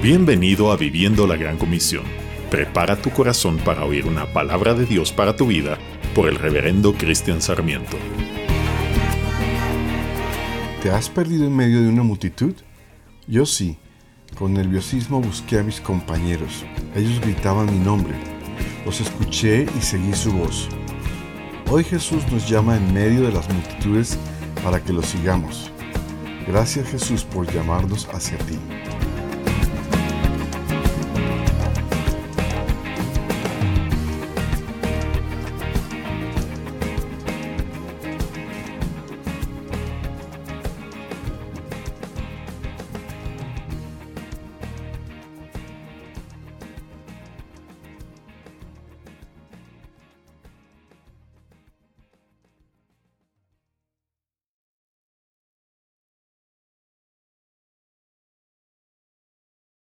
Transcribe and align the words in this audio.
Bienvenido 0.00 0.70
a 0.70 0.76
Viviendo 0.76 1.26
la 1.26 1.34
Gran 1.34 1.58
Comisión. 1.58 2.04
Prepara 2.52 3.02
tu 3.02 3.10
corazón 3.10 3.58
para 3.58 3.84
oír 3.84 4.06
una 4.06 4.32
palabra 4.32 4.72
de 4.72 4.86
Dios 4.86 5.10
para 5.10 5.34
tu 5.34 5.48
vida 5.48 5.76
por 6.14 6.28
el 6.28 6.36
reverendo 6.36 6.94
Cristian 6.94 7.42
Sarmiento. 7.42 7.96
¿Te 10.84 10.92
has 10.92 11.10
perdido 11.10 11.46
en 11.46 11.56
medio 11.56 11.82
de 11.82 11.88
una 11.88 12.04
multitud? 12.04 12.54
Yo 13.26 13.44
sí. 13.44 13.76
Con 14.38 14.54
nerviosismo 14.54 15.20
busqué 15.20 15.58
a 15.58 15.64
mis 15.64 15.80
compañeros. 15.80 16.64
Ellos 16.94 17.20
gritaban 17.20 17.66
mi 17.66 17.84
nombre. 17.84 18.14
Los 18.86 19.00
escuché 19.00 19.66
y 19.76 19.82
seguí 19.82 20.12
su 20.12 20.30
voz. 20.30 20.68
Hoy 21.68 21.82
Jesús 21.82 22.22
nos 22.30 22.48
llama 22.48 22.76
en 22.76 22.94
medio 22.94 23.22
de 23.22 23.32
las 23.32 23.52
multitudes 23.52 24.16
para 24.62 24.80
que 24.80 24.92
lo 24.92 25.02
sigamos. 25.02 25.72
Gracias 26.46 26.88
Jesús 26.88 27.24
por 27.24 27.52
llamarnos 27.52 28.08
hacia 28.12 28.38
ti. 28.38 28.58